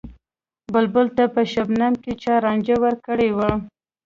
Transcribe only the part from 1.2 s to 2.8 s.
په شبنم کــــې چا رانجه